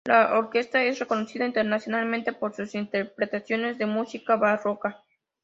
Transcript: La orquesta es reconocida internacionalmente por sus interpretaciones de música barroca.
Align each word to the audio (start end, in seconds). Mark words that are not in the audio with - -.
La 0.05 0.33
orquesta 0.35 0.83
es 0.83 0.97
reconocida 0.97 1.45
internacionalmente 1.45 2.33
por 2.33 2.55
sus 2.55 2.73
interpretaciones 2.73 3.77
de 3.77 3.85
música 3.85 4.35
barroca. 4.35 5.03